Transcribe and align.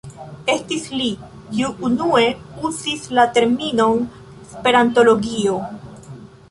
Estis 0.53 0.87
li, 0.93 1.09
kiu 1.49 1.69
unue 1.89 2.23
uzis 2.71 3.07
la 3.21 3.27
terminon 3.37 4.05
"esperantologio". 4.33 5.63